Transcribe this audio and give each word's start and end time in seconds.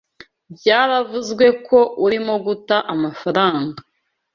Byaravuzwe 0.55 1.45
ko 1.67 1.79
urimo 2.05 2.33
guta 2.45 2.77
amafaranga. 2.93 3.79